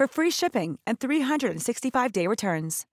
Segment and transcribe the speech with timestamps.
[0.00, 2.86] for free shipping and 365-day returns.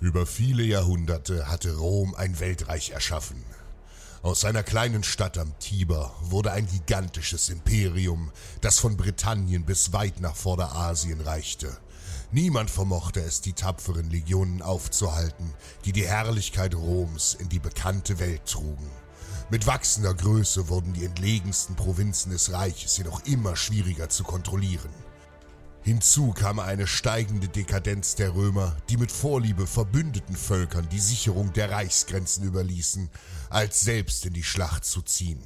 [0.00, 3.42] Über viele Jahrhunderte hatte Rom ein Weltreich erschaffen.
[4.22, 10.20] Aus seiner kleinen Stadt am Tiber wurde ein gigantisches Imperium, das von Britannien bis weit
[10.20, 11.76] nach Vorderasien reichte.
[12.30, 15.52] Niemand vermochte es, die tapferen Legionen aufzuhalten,
[15.84, 18.88] die die Herrlichkeit Roms in die bekannte Welt trugen.
[19.50, 24.90] Mit wachsender Größe wurden die entlegensten Provinzen des Reiches jedoch immer schwieriger zu kontrollieren.
[25.80, 31.70] Hinzu kam eine steigende Dekadenz der Römer, die mit Vorliebe verbündeten Völkern die Sicherung der
[31.70, 33.08] Reichsgrenzen überließen,
[33.48, 35.42] als selbst in die Schlacht zu ziehen.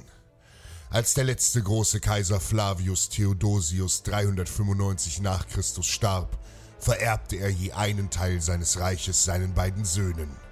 [0.89, 6.37] Als der letzte große Kaiser Flavius Theodosius 395 nach Christus starb,
[6.77, 10.42] vererbte er je einen Teil seines Reiches seinen beiden Söhnen.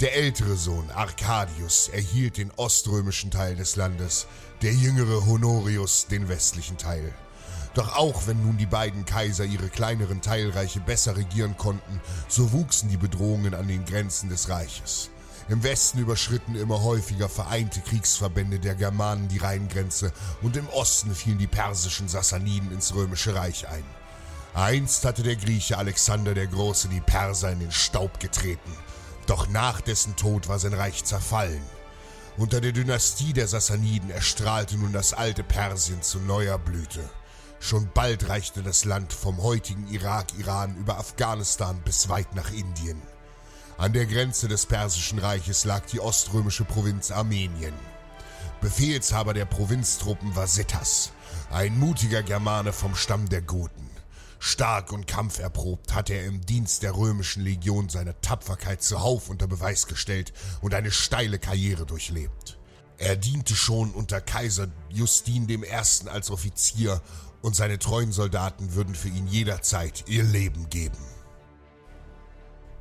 [0.00, 4.28] Der ältere Sohn Arcadius erhielt den oströmischen Teil des Landes,
[4.62, 7.12] der jüngere Honorius den westlichen Teil.
[7.74, 12.88] Doch auch wenn nun die beiden Kaiser ihre kleineren Teilreiche besser regieren konnten, so wuchsen
[12.90, 15.10] die Bedrohungen an den Grenzen des Reiches.
[15.48, 21.38] Im Westen überschritten immer häufiger vereinte Kriegsverbände der Germanen die Rheingrenze und im Osten fielen
[21.38, 23.84] die persischen Sassaniden ins römische Reich ein.
[24.54, 28.72] Einst hatte der Grieche Alexander der Große die Perser in den Staub getreten,
[29.28, 31.62] doch nach dessen Tod war sein Reich zerfallen.
[32.36, 37.00] Unter der Dynastie der Sassaniden erstrahlte nun das alte Persien zu neuer Blüte.
[37.60, 43.02] Schon bald reichte das Land vom heutigen Irak, Iran über Afghanistan bis weit nach Indien.
[43.76, 47.74] An der Grenze des Persischen Reiches lag die oströmische Provinz Armenien.
[48.60, 51.12] Befehlshaber der Provinztruppen war Sittas,
[51.50, 53.88] ein mutiger Germane vom Stamm der Goten.
[54.38, 59.86] Stark und kampferprobt hatte er im Dienst der römischen Legion seine Tapferkeit zuhauf unter Beweis
[59.86, 62.58] gestellt und eine steile Karriere durchlebt.
[62.98, 65.60] Er diente schon unter Kaiser Justin I.
[66.08, 67.00] als Offizier
[67.42, 70.98] und seine treuen Soldaten würden für ihn jederzeit ihr Leben geben.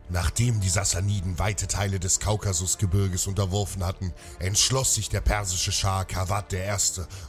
[0.09, 6.53] Nachdem die Sassaniden weite Teile des Kaukasusgebirges unterworfen hatten, entschloss sich der persische Schah Kawad
[6.53, 6.63] I.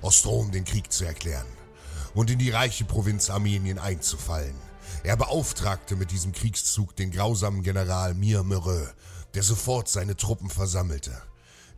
[0.01, 1.58] aus Rom den Krieg zu erklären
[2.19, 4.57] und in die reiche Provinz Armenien einzufallen.
[5.05, 8.89] Er beauftragte mit diesem Kriegszug den grausamen General Mir Mereux,
[9.35, 11.13] der sofort seine Truppen versammelte.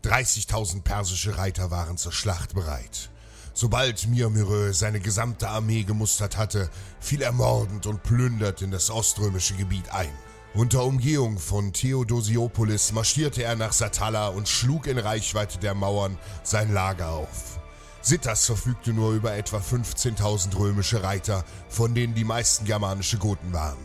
[0.03, 3.11] 30.000 persische Reiter waren zur Schlacht bereit.
[3.53, 6.71] Sobald Mir Mireux seine gesamte Armee gemustert hatte,
[7.01, 10.15] fiel er mordend und plündert in das oströmische Gebiet ein.
[10.55, 16.73] Unter Umgehung von Theodosiopolis marschierte er nach Satala und schlug in Reichweite der Mauern sein
[16.73, 17.61] Lager auf.
[18.03, 23.85] Sittas verfügte nur über etwa 15.000 römische Reiter, von denen die meisten germanische Goten waren.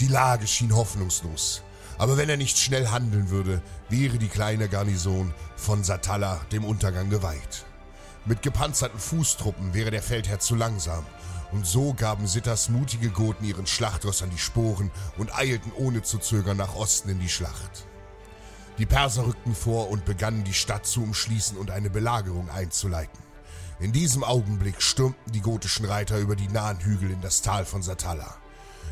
[0.00, 1.62] Die Lage schien hoffnungslos.
[1.96, 7.08] Aber wenn er nicht schnell handeln würde, wäre die kleine Garnison von Satala dem Untergang
[7.08, 7.64] geweiht.
[8.26, 11.06] Mit gepanzerten Fußtruppen wäre der Feldherr zu langsam.
[11.52, 16.18] Und so gaben Sittas mutige Goten ihren Schlachtross an die Sporen und eilten ohne zu
[16.18, 17.86] zögern nach Osten in die Schlacht.
[18.76, 23.22] Die Perser rückten vor und begannen die Stadt zu umschließen und eine Belagerung einzuleiten.
[23.80, 27.82] In diesem Augenblick stürmten die gotischen Reiter über die nahen Hügel in das Tal von
[27.82, 28.36] Satala.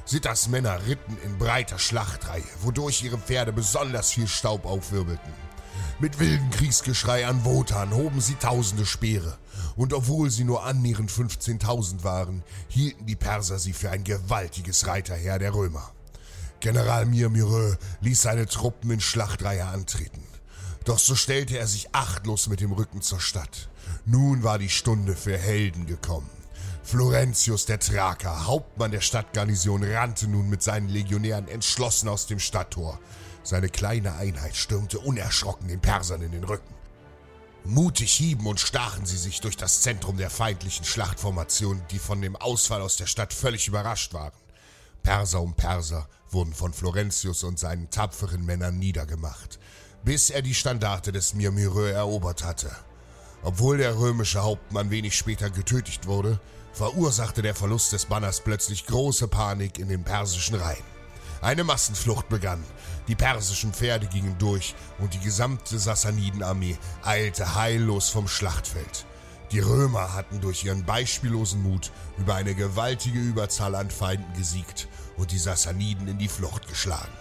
[0.04, 5.32] Sittas Männer ritten in breiter Schlachtreihe, wodurch ihre Pferde besonders viel Staub aufwirbelten.
[6.00, 9.38] Mit wildem Kriegsgeschrei an Wotan hoben sie tausende Speere.
[9.76, 15.38] Und obwohl sie nur annähernd 15.000 waren, hielten die Perser sie für ein gewaltiges Reiterheer
[15.38, 15.92] der Römer.
[16.58, 20.24] General Mirmirö ließ seine Truppen in Schlachtreihe antreten.
[20.84, 23.68] Doch so stellte er sich achtlos mit dem Rücken zur Stadt.
[24.04, 26.28] Nun war die Stunde für Helden gekommen.
[26.82, 32.98] Florentius der Thraker, Hauptmann der Stadtgarnison, rannte nun mit seinen Legionären entschlossen aus dem Stadttor.
[33.44, 36.74] Seine kleine Einheit stürmte unerschrocken den Persern in den Rücken.
[37.64, 42.34] Mutig hieben und stachen sie sich durch das Zentrum der feindlichen Schlachtformation, die von dem
[42.34, 44.32] Ausfall aus der Stadt völlig überrascht waren.
[45.04, 49.60] Perser um Perser wurden von Florentius und seinen tapferen Männern niedergemacht,
[50.04, 52.72] bis er die Standarte des Mirmirö erobert hatte.
[53.42, 56.40] Obwohl der römische Hauptmann wenig später getötigt wurde,
[56.72, 60.84] verursachte der Verlust des Banners plötzlich große Panik in den persischen Reihen.
[61.40, 62.62] Eine Massenflucht begann,
[63.08, 69.06] die persischen Pferde gingen durch und die gesamte Sassanidenarmee eilte heillos vom Schlachtfeld.
[69.50, 75.32] Die Römer hatten durch ihren beispiellosen Mut über eine gewaltige Überzahl an Feinden gesiegt und
[75.32, 77.12] die Sassaniden in die Flucht geschlagen.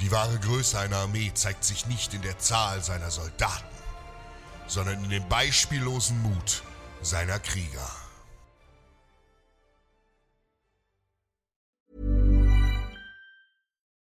[0.00, 3.66] Die wahre Größe einer Armee zeigt sich nicht in der Zahl seiner Soldaten,
[4.68, 6.62] sondern in dem beispiellosen Mut
[7.02, 7.90] seiner Krieger.